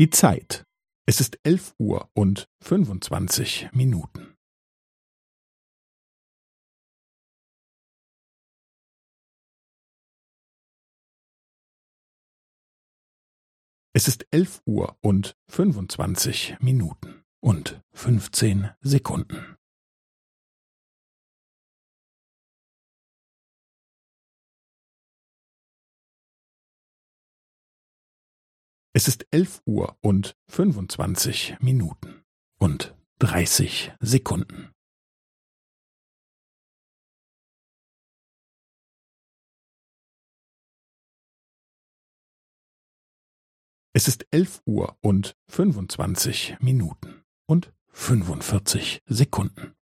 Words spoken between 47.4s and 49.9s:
und fünfundvierzig Sekunden.